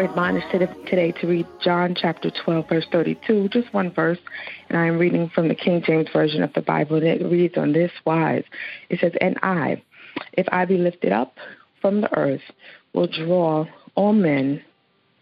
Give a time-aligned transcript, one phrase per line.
[0.00, 4.18] we're admonished today to read John chapter 12, verse 32, just one verse,
[4.70, 7.58] and I am reading from the King James Version of the Bible, and it reads
[7.58, 8.44] on this wise.
[8.88, 9.82] It says, And I,
[10.32, 11.36] if I be lifted up
[11.82, 12.40] from the earth,
[12.94, 14.62] will draw all men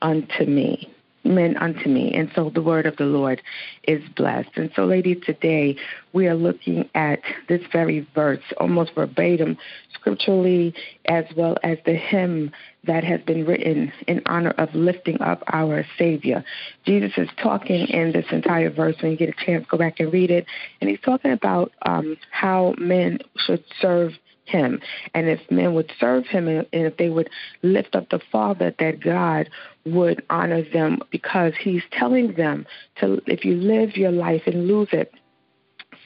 [0.01, 0.95] unto me
[1.29, 2.13] men unto me.
[2.15, 3.43] And so the word of the Lord
[3.85, 4.51] is blessed.
[4.57, 5.77] And so, ladies, today
[6.13, 9.59] we are looking at this very verse, almost verbatim,
[9.95, 12.51] scripturally, as well as the hymn
[12.85, 16.45] that has been written in honor of lifting up our Savior.
[16.87, 18.97] Jesus is talking in this entire verse.
[19.01, 20.47] When you get a chance, go back and read it.
[20.81, 24.13] And he's talking about um, how men should serve
[24.49, 24.81] him.
[25.15, 27.31] And if men would serve him and if they would
[27.63, 29.49] lift up the Father, that God
[29.85, 32.67] would honor them because he's telling them
[33.01, 35.13] to, if you live your life and lose it,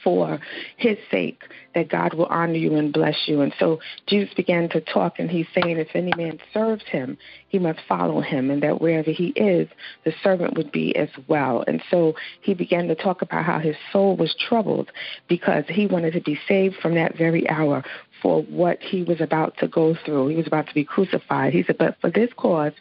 [0.02, 0.40] for
[0.76, 1.42] his sake
[1.74, 3.40] that God will honor you and bless you.
[3.40, 7.16] And so Jesus began to talk, and he's saying, if any man serves him,
[7.48, 9.68] he must follow him, and that wherever he is,
[10.04, 11.64] the servant would be as well.
[11.66, 14.90] And so he began to talk about how his soul was troubled
[15.28, 17.82] because he wanted to be saved from that very hour
[18.22, 20.28] for what he was about to go through.
[20.28, 21.52] He was about to be crucified.
[21.52, 22.72] He said, But for this cause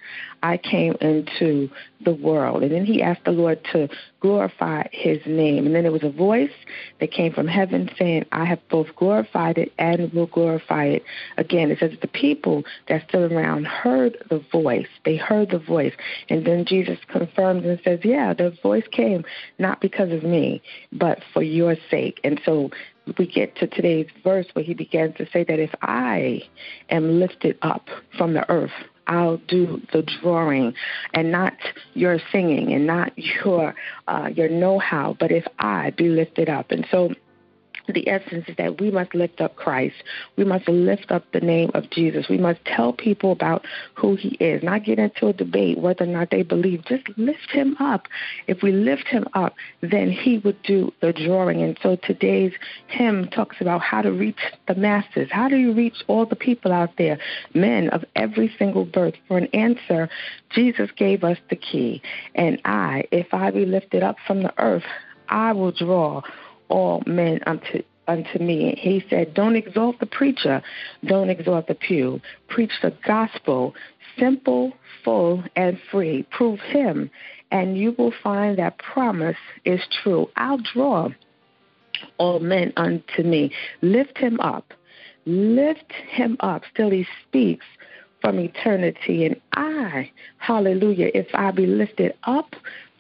[0.43, 1.69] I came into
[2.03, 2.63] the world.
[2.63, 3.89] And then he asked the Lord to
[4.19, 5.65] glorify his name.
[5.65, 6.51] And then there was a voice
[6.99, 11.03] that came from heaven saying, I have both glorified it and will glorify it
[11.37, 11.71] again.
[11.71, 14.87] It says that the people that stood around heard the voice.
[15.05, 15.93] They heard the voice.
[16.29, 19.25] And then Jesus confirms and says, Yeah, the voice came
[19.59, 20.61] not because of me,
[20.91, 22.19] but for your sake.
[22.23, 22.69] And so
[23.17, 26.43] we get to today's verse where he begins to say that if I
[26.89, 28.71] am lifted up from the earth,
[29.07, 30.73] I'll do the drawing
[31.13, 31.53] and not
[31.93, 33.75] your singing and not your
[34.07, 36.71] uh, your know-how, but if I be lifted up.
[36.71, 37.13] And so
[37.87, 39.95] the essence is that we must lift up Christ.
[40.35, 42.27] We must lift up the name of Jesus.
[42.29, 46.07] We must tell people about who he is, not get into a debate whether or
[46.07, 46.85] not they believe.
[46.85, 48.07] Just lift him up.
[48.47, 51.61] If we lift him up, then he would do the drawing.
[51.61, 52.53] And so today's
[52.87, 55.29] hymn talks about how to reach the masses.
[55.31, 57.19] How do you reach all the people out there,
[57.53, 59.15] men of every single birth?
[59.27, 60.09] For an answer,
[60.49, 62.01] Jesus gave us the key.
[62.35, 64.83] And I, if I be lifted up from the earth,
[65.29, 66.21] I will draw
[66.71, 68.75] all men unto unto me.
[68.77, 70.61] He said, Don't exalt the preacher,
[71.05, 72.19] don't exalt the pew.
[72.49, 73.73] Preach the gospel,
[74.17, 74.73] simple,
[75.03, 76.23] full, and free.
[76.31, 77.09] Prove him,
[77.51, 80.29] and you will find that promise is true.
[80.35, 81.09] I'll draw
[82.17, 83.51] all men unto me.
[83.81, 84.73] Lift him up.
[85.25, 86.63] Lift him up.
[86.73, 87.65] Still he speaks
[88.21, 89.25] from eternity.
[89.25, 92.55] And I, hallelujah, if I be lifted up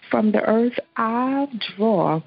[0.09, 2.21] from the earth, I'll draw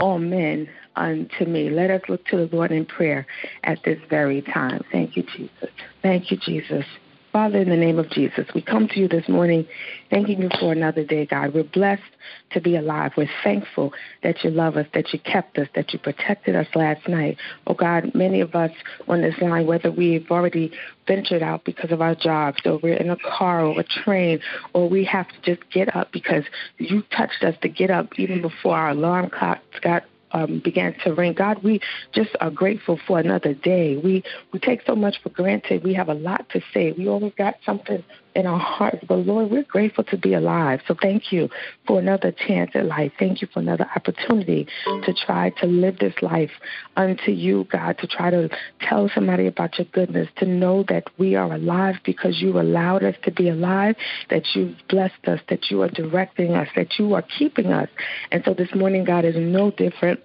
[0.00, 1.70] all men unto me.
[1.70, 3.26] Let us look to the Lord in prayer
[3.64, 4.82] at this very time.
[4.90, 5.70] Thank you, Jesus.
[6.02, 6.84] Thank you, Jesus.
[7.32, 9.64] Father, in the name of Jesus, we come to you this morning
[10.10, 11.54] thanking you for another day, God.
[11.54, 12.02] We're blessed
[12.50, 13.12] to be alive.
[13.16, 13.92] We're thankful
[14.24, 17.36] that you love us, that you kept us, that you protected us last night.
[17.68, 18.72] Oh, God, many of us
[19.06, 20.72] on this line, whether we've already
[21.06, 24.40] ventured out because of our jobs, or we're in a car or a train,
[24.72, 26.42] or we have to just get up because
[26.78, 30.02] you touched us to get up even before our alarm clocks got
[30.32, 31.32] um, began to ring.
[31.32, 31.80] God, we
[32.12, 33.96] just are grateful for another day.
[33.96, 35.82] We we take so much for granted.
[35.82, 36.92] We have a lot to say.
[36.92, 38.04] We always got something
[38.34, 39.04] in our hearts.
[39.06, 40.80] But Lord, we're grateful to be alive.
[40.86, 41.48] So thank you
[41.86, 43.12] for another chance at life.
[43.18, 46.50] Thank you for another opportunity to try to live this life
[46.96, 48.48] unto you, God, to try to
[48.80, 53.16] tell somebody about your goodness, to know that we are alive because you allowed us
[53.24, 53.96] to be alive,
[54.30, 57.88] that you've blessed us, that you are directing us, that you are keeping us.
[58.30, 60.20] And so this morning, God, is no different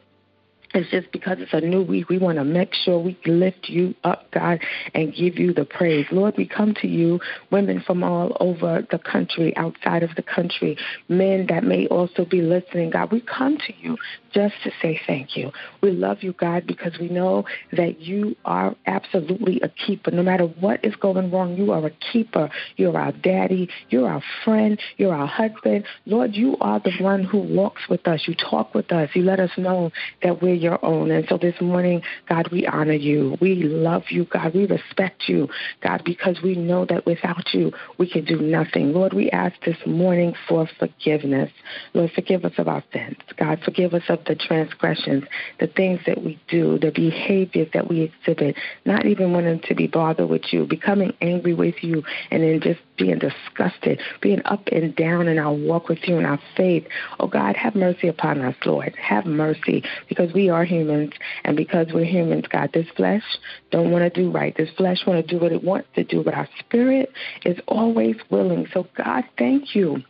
[0.76, 2.10] it's just because it's a new week.
[2.10, 4.60] We want to make sure we lift you up, God,
[4.94, 6.06] and give you the praise.
[6.12, 7.20] Lord, we come to you,
[7.52, 10.78] women from all over the country, outside of the country,
[11.08, 13.12] men that may also be listening, God.
[13.12, 13.98] We come to you
[14.34, 15.52] just to say thank you.
[15.82, 20.12] We love you, God, because we know that you are absolutely a keeper.
[20.12, 22.50] No matter what is going wrong, you are a keeper.
[22.76, 23.70] You're our daddy.
[23.90, 24.80] You're our friend.
[24.98, 25.86] You're our husband.
[26.06, 28.24] Lord, you are the one who walks with us.
[28.28, 29.10] You talk with us.
[29.14, 29.92] You let us know
[30.22, 31.12] that we're your own.
[31.12, 33.38] And so this morning, God, we honor you.
[33.40, 34.54] We love you, God.
[34.54, 35.48] We respect you,
[35.82, 38.92] God, because we know that without you, we can do nothing.
[38.92, 41.52] Lord, we ask this morning for forgiveness.
[41.94, 43.18] Lord, forgive us of our sins.
[43.38, 45.24] God, forgive us of the transgressions,
[45.60, 49.88] the things that we do, the behaviors that we exhibit, not even wanting to be
[49.88, 54.96] bothered with you, becoming angry with you, and then just being disgusted, being up and
[54.96, 56.86] down in our walk with you and our faith.
[57.20, 58.96] Oh God, have mercy upon us, Lord.
[58.96, 61.14] Have mercy because we are humans
[61.44, 63.24] and because we're humans, God, this flesh
[63.72, 64.56] don't want to do right.
[64.56, 67.12] This flesh want to do what it wants to do, but our spirit
[67.46, 68.68] is always willing.
[68.74, 70.04] So God, thank you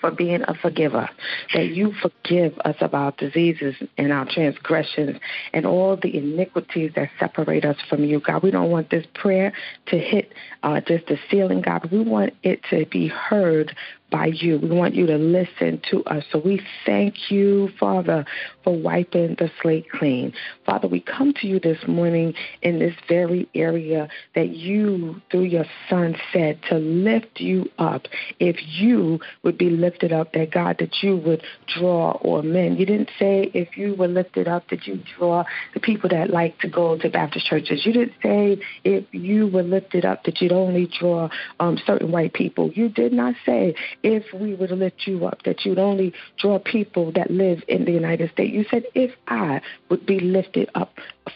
[0.00, 1.08] for being a forgiver,
[1.54, 5.18] that you forgive us of our diseases and our transgressions
[5.52, 8.42] and all the iniquities that separate us from you, God.
[8.42, 9.52] We don't want this prayer
[9.86, 10.32] to hit
[10.62, 11.90] uh, just the ceiling, God.
[11.90, 13.74] We want it to be heard
[14.10, 14.58] by you.
[14.58, 16.24] We want you to listen to us.
[16.30, 18.24] So we thank you, Father,
[18.64, 20.32] for wiping the slate clean.
[20.66, 25.64] Father, we come to you this morning in this very area that you, through your
[25.88, 28.06] Son, said to lift you up.
[28.38, 32.76] If you would be lifted up, that God, that you would draw or men.
[32.76, 36.58] You didn't say if you were lifted up, that you draw the people that like
[36.60, 37.84] to go to Baptist churches.
[37.86, 41.28] You didn't say if you were lifted up, that you'd only draw
[41.58, 42.70] um, certain white people.
[42.72, 47.12] You did not say if we would lift you up, that you'd only draw people
[47.12, 48.52] that live in the United States.
[48.52, 50.92] You said, if I would be lifted up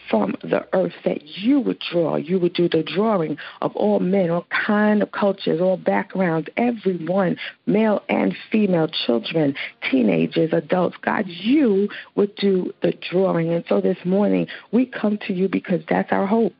[0.09, 4.29] from the earth, that you would draw, you would do the drawing of all men,
[4.29, 9.55] all kind of cultures, all backgrounds, everyone, male and female, children,
[9.89, 10.97] teenagers, adults.
[11.01, 13.53] God, you would do the drawing.
[13.53, 16.53] And so this morning, we come to you because that's our hope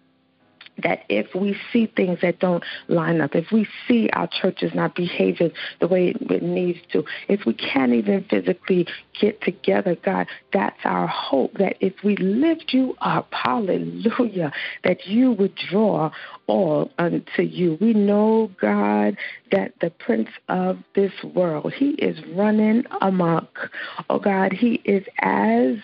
[0.84, 4.96] that if we see things that don't line up, if we see our churches not
[4.96, 8.88] behaving the way it needs to, if we can't even physically
[9.20, 14.52] get together, God, that's our hope that if we lift you up, hallelujah,
[14.84, 16.12] that you would draw
[16.48, 17.78] all unto you.
[17.80, 19.18] We know, God,
[19.52, 23.72] that the prince of this world, he is running amok.
[24.10, 25.78] Oh, God, he is as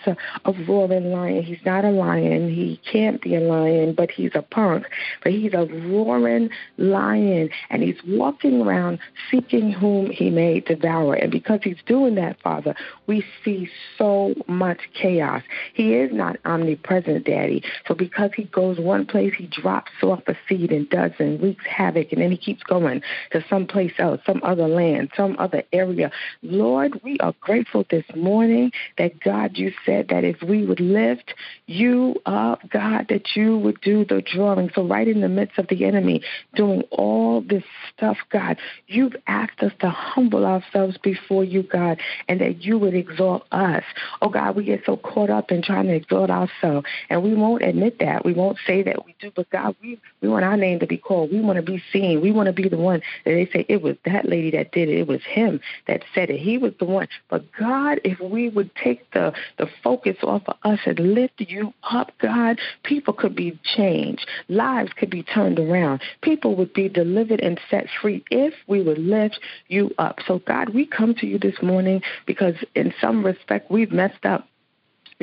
[0.44, 1.42] a roaring lion.
[1.42, 2.52] He's not a lion.
[2.52, 4.81] He can't be a lion, but he's a punk.
[5.22, 8.98] But he's a roaring lion, and he's walking around
[9.30, 11.14] seeking whom he may devour.
[11.14, 12.74] And because he's doing that, Father,
[13.06, 15.42] we see so much chaos.
[15.74, 17.62] He is not omnipresent, Daddy.
[17.86, 21.64] So because he goes one place, he drops off a seed and does and wreaks
[21.66, 26.10] havoc, and then he keeps going to someplace else, some other land, some other area.
[26.42, 31.34] Lord, we are grateful this morning that God, you said that if we would lift
[31.66, 34.70] you up, God, that you would do the drawing.
[34.74, 36.22] So right in the midst of the enemy
[36.54, 37.64] doing all this
[37.94, 41.98] stuff, God, you've asked us to humble ourselves before you, God,
[42.28, 43.84] and that you would exalt us.
[44.20, 47.62] Oh God, we get so caught up in trying to exalt ourselves, and we won't
[47.62, 48.24] admit that.
[48.24, 50.98] We won't say that we do, but God, we we want our name to be
[50.98, 51.32] called.
[51.32, 52.20] We want to be seen.
[52.20, 54.88] We want to be the one that they say it was that lady that did
[54.88, 54.98] it.
[54.98, 56.38] It was him that said it.
[56.38, 57.08] He was the one.
[57.28, 61.72] But God, if we would take the the focus off of us and lift you
[61.82, 64.26] up, God, people could be changed.
[64.62, 66.02] Lives could be turned around.
[66.20, 70.20] People would be delivered and set free if we would lift you up.
[70.24, 74.46] So God, we come to you this morning because in some respect we've messed up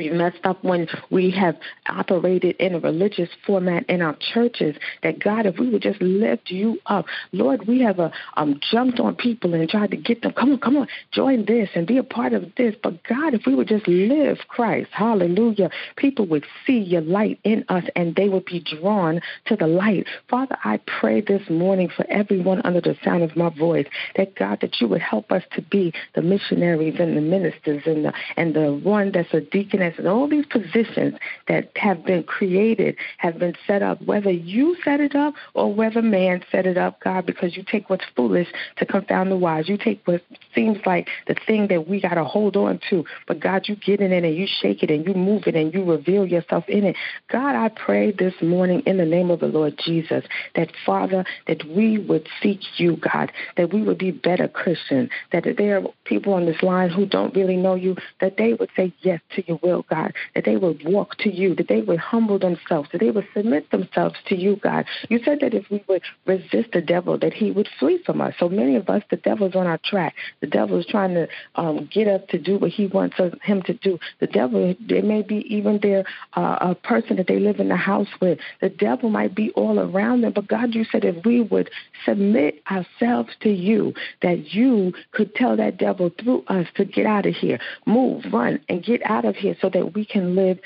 [0.00, 1.56] we messed up when we have
[1.86, 4.76] operated in a religious format in our churches.
[5.02, 8.08] That God, if we would just lift you up, Lord, we have uh,
[8.38, 10.32] um, jumped on people and tried to get them.
[10.32, 12.74] Come on, come on, join this and be a part of this.
[12.82, 17.66] But God, if we would just live Christ, Hallelujah, people would see your light in
[17.68, 20.06] us and they would be drawn to the light.
[20.30, 23.86] Father, I pray this morning for everyone under the sound of my voice
[24.16, 28.06] that God, that you would help us to be the missionaries and the ministers and
[28.06, 31.14] the and the one that's a deacon and all these positions
[31.48, 36.02] that have been created have been set up, whether you set it up or whether
[36.02, 39.68] man set it up, God, because you take what's foolish to confound the wise.
[39.68, 40.22] You take what
[40.54, 44.00] seems like the thing that we got to hold on to, but God, you get
[44.00, 46.84] in it and you shake it and you move it and you reveal yourself in
[46.84, 46.96] it.
[47.28, 51.64] God, I pray this morning in the name of the Lord Jesus that, Father, that
[51.68, 56.34] we would seek you, God, that we would be better Christians, that there are people
[56.34, 59.58] on this line who don't really know you, that they would say yes to your
[59.62, 63.10] will, God, that they would walk to you, that they would humble themselves, that they
[63.10, 64.86] would submit themselves to you, God.
[65.08, 68.34] You said that if we would resist the devil, that he would flee from us.
[68.38, 70.14] So many of us, the devil's on our track.
[70.40, 73.62] The devil is trying to um, get us to do what he wants us, him
[73.62, 73.98] to do.
[74.20, 77.76] The devil, it may be even their uh, a person that they live in the
[77.76, 78.38] house with.
[78.60, 81.70] The devil might be all around them, but God, you said if we would
[82.04, 87.26] submit ourselves to you, that you could tell that devil through us to get out
[87.26, 90.58] of here, move, run, and get out of here so that we can live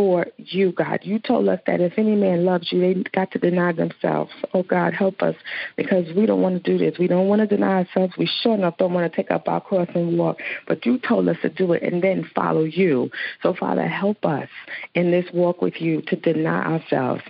[0.00, 1.00] for you, God.
[1.02, 4.32] You told us that if any man loves you, they got to deny themselves.
[4.54, 5.34] Oh, God, help us
[5.76, 6.98] because we don't want to do this.
[6.98, 8.14] We don't want to deny ourselves.
[8.16, 10.38] We sure enough don't want to take up our cross and walk.
[10.66, 13.10] But you told us to do it and then follow you.
[13.42, 14.48] So, Father, help us
[14.94, 17.22] in this walk with you to deny ourselves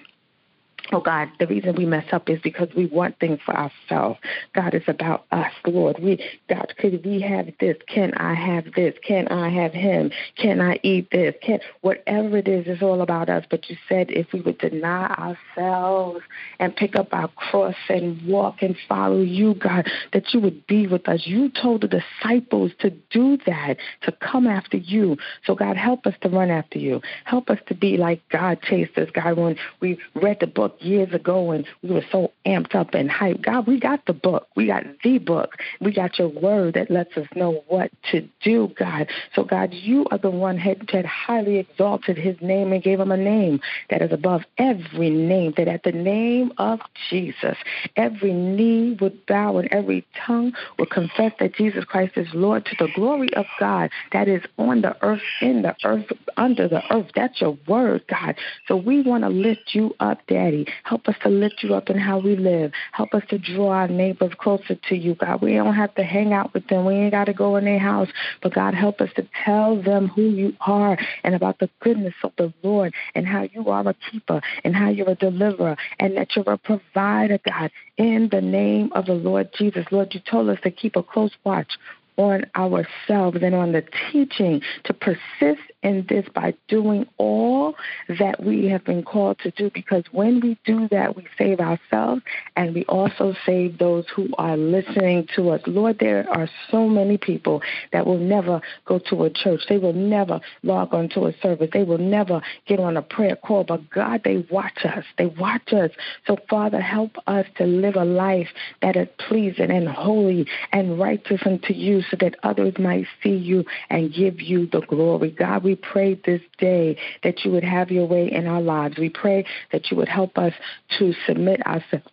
[0.92, 4.18] Oh God, the reason we mess up is because we want things for ourselves.
[4.54, 5.98] God, it's about us, Lord.
[6.02, 7.76] We God, could we have this?
[7.86, 8.94] Can I have this?
[9.06, 10.10] Can I have him?
[10.36, 11.36] Can I eat this?
[11.42, 13.44] Can whatever it is, it's all about us.
[13.48, 16.22] But you said if we would deny ourselves
[16.58, 20.88] and pick up our cross and walk and follow you, God, that you would be
[20.88, 21.22] with us.
[21.24, 25.18] You told the disciples to do that, to come after you.
[25.46, 27.00] So God, help us to run after you.
[27.24, 31.12] Help us to be like God chased us, God, when we read the book years
[31.12, 33.42] ago and we were so amped up and hyped.
[33.42, 34.48] God, we got the book.
[34.56, 35.56] We got the book.
[35.80, 39.08] We got your word that lets us know what to do, God.
[39.34, 43.12] So, God, you are the one that had highly exalted his name and gave him
[43.12, 43.60] a name
[43.90, 47.56] that is above every name, that at the name of Jesus,
[47.96, 52.76] every knee would bow and every tongue would confess that Jesus Christ is Lord to
[52.78, 56.06] the glory of God that is on the earth, in the earth,
[56.36, 57.10] under the earth.
[57.14, 58.36] That's your word, God.
[58.68, 60.66] So we want to lift you up, Daddy.
[60.84, 62.72] Help us to lift you up in how we live.
[62.92, 65.42] Help us to draw our neighbors closer to you, God.
[65.42, 66.84] We don't have to hang out with them.
[66.84, 68.08] We ain't got to go in their house.
[68.42, 72.32] But God, help us to tell them who you are and about the goodness of
[72.36, 76.34] the Lord and how you are a keeper and how you're a deliverer and that
[76.34, 77.70] you're a provider, God.
[77.96, 81.32] In the name of the Lord Jesus, Lord, you told us to keep a close
[81.44, 81.72] watch
[82.16, 87.74] on ourselves and on the teaching to persist in this by doing all
[88.18, 92.22] that we have been called to do because when we do that, we save ourselves
[92.56, 95.60] and we also save those who are listening to us.
[95.66, 99.62] Lord, there are so many people that will never go to a church.
[99.68, 101.70] They will never log onto a service.
[101.72, 103.64] They will never get on a prayer call.
[103.64, 105.04] But God, they watch us.
[105.16, 105.90] They watch us.
[106.26, 108.48] So, Father, help us to live a life
[108.82, 113.64] that is pleasing and holy and righteous unto you so that others might see you
[113.88, 115.30] and give you the glory.
[115.30, 118.98] God, we pray this day that you would have your way in our lives.
[118.98, 120.52] We pray that you would help us
[120.98, 122.06] to submit ourselves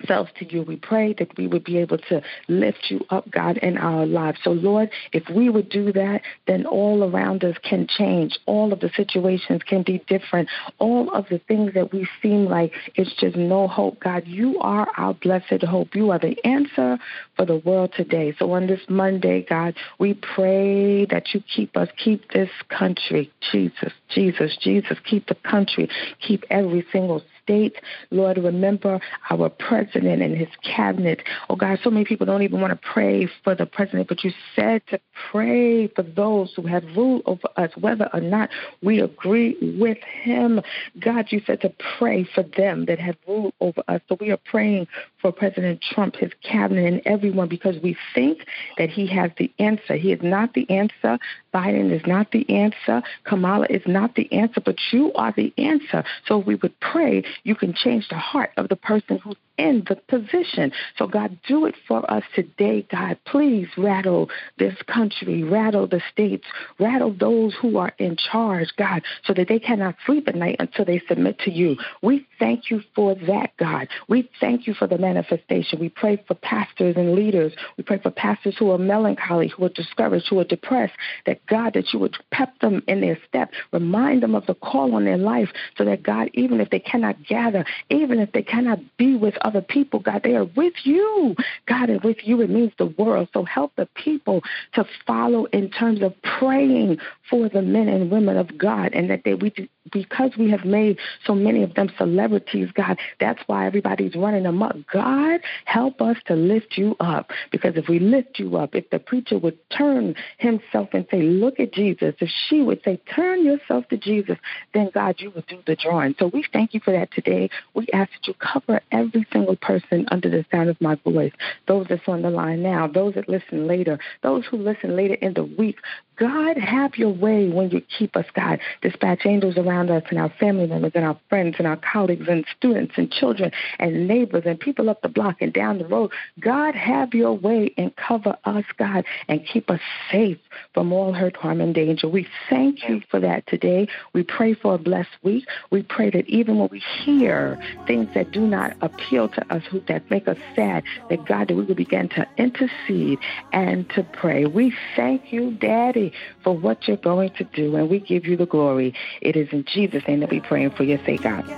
[0.00, 0.62] ourselves to you.
[0.62, 4.38] We pray that we would be able to lift you up, God, in our lives.
[4.42, 8.38] So, Lord, if we would do that, then all around us can change.
[8.46, 10.48] All of the situations can be different.
[10.78, 14.88] All of the things that we seem like it's just no hope, God, you are
[14.96, 15.94] our blessed hope.
[15.94, 16.98] You are the answer
[17.36, 18.34] for the world today.
[18.38, 23.92] So, on this Monday, God, we pray that you keep us, keep this country, Jesus,
[24.08, 25.88] Jesus, Jesus, keep the country,
[26.20, 27.76] keep every single States.
[28.12, 31.20] Lord, remember our president and his cabinet.
[31.48, 34.30] Oh, God, so many people don't even want to pray for the president, but you
[34.54, 35.00] said to
[35.32, 38.50] pray for those who have rule over us, whether or not
[38.82, 40.60] we agree with him.
[41.00, 44.00] God, you said to pray for them that have rule over us.
[44.08, 44.86] So we are praying
[45.20, 48.46] for President Trump, his cabinet, and everyone because we think
[48.78, 49.96] that he has the answer.
[49.96, 51.18] He is not the answer.
[51.54, 53.02] Biden is not the answer.
[53.24, 56.04] Kamala is not the answer, but you are the answer.
[56.26, 59.96] So we would pray you can change the heart of the person who's in the
[59.96, 60.72] position.
[60.96, 63.18] So, God, do it for us today, God.
[63.26, 66.46] Please rattle this country, rattle the states,
[66.78, 70.86] rattle those who are in charge, God, so that they cannot sleep at night until
[70.86, 71.76] they submit to you.
[72.00, 73.88] We thank you for that, God.
[74.08, 75.78] We thank you for the manifestation.
[75.78, 77.52] We pray for pastors and leaders.
[77.76, 80.94] We pray for pastors who are melancholy, who are discouraged, who are depressed,
[81.26, 84.94] that God, that you would pep them in their step, remind them of the call
[84.94, 88.78] on their life, so that God, even if they cannot gather, even if they cannot
[88.96, 90.22] be with other people, God.
[90.22, 91.34] They are with you,
[91.66, 93.28] God, and with you it means the world.
[93.32, 94.42] So help the people
[94.74, 99.22] to follow in terms of praying for the men and women of God, and that
[99.24, 99.52] they we
[99.92, 102.98] because we have made so many of them celebrities, God.
[103.18, 104.76] That's why everybody's running amok.
[104.92, 108.98] God, help us to lift you up, because if we lift you up, if the
[108.98, 113.88] preacher would turn himself and say, "Look at Jesus," if she would say, "Turn yourself
[113.88, 114.38] to Jesus,"
[114.74, 116.14] then God, you would do the drawing.
[116.18, 117.50] So we thank you for that today.
[117.74, 121.32] We ask that you cover every single person under the sound of my voice,
[121.66, 125.34] those that's on the line now, those that listen later, those who listen later in
[125.34, 125.78] the week.
[126.20, 128.60] God, have your way when you keep us, God.
[128.82, 132.44] Dispatch angels around us and our family members and our friends and our colleagues and
[132.58, 136.12] students and children and neighbors and people up the block and down the road.
[136.38, 139.80] God, have your way and cover us, God, and keep us
[140.12, 140.36] safe
[140.74, 142.06] from all hurt, harm, and danger.
[142.06, 143.88] We thank you for that today.
[144.12, 145.46] We pray for a blessed week.
[145.70, 150.10] We pray that even when we hear things that do not appeal to us, that
[150.10, 153.18] make us sad, that God, that we will begin to intercede
[153.54, 154.44] and to pray.
[154.44, 156.09] We thank you, Daddy,
[156.42, 158.94] for what you're going to do, and we give you the glory.
[159.20, 161.48] It is in Jesus' name that we pray for your sake, God.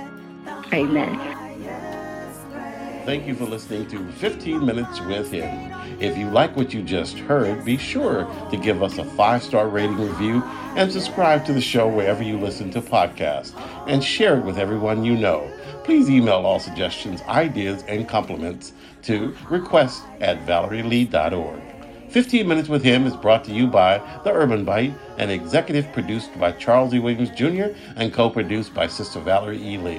[0.73, 1.42] Amen.
[3.04, 5.73] Thank you for listening to 15 Minutes with Him.
[6.00, 9.68] If you like what you just heard, be sure to give us a five star
[9.68, 10.40] rating review
[10.76, 13.54] and subscribe to the show wherever you listen to podcasts
[13.88, 15.50] and share it with everyone you know.
[15.82, 21.72] Please email all suggestions, ideas, and compliments to request at valerielee.org.
[22.12, 26.38] 15 Minutes with Him is brought to you by The Urban Bite and executive produced
[26.38, 26.99] by Charles E.
[26.99, 27.75] Williams Jr.
[27.97, 29.78] and co produced by Sister Valerie E.
[29.78, 29.99] Lee.